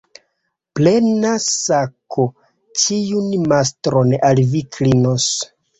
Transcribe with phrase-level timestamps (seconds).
[0.79, 2.27] Plena sako
[2.87, 5.35] ĉiun mastron al vi klinos.